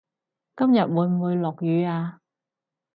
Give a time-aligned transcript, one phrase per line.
[0.57, 2.21] 今日會唔會落雨呀